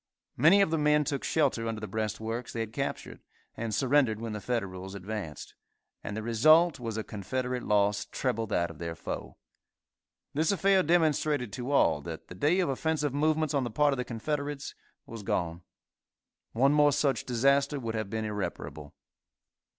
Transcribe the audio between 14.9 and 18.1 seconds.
was gone. One more such disaster would have